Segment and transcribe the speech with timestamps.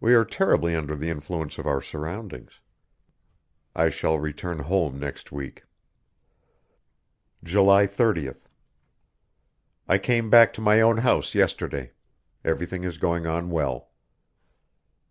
[0.00, 2.60] We are terribly under the influence of our surroundings.
[3.76, 5.64] I shall return home next week.
[7.42, 7.50] Frog island.
[7.50, 8.44] July 30th.
[9.86, 11.92] I came back to my own house yesterday.
[12.42, 13.90] Everything is going on well.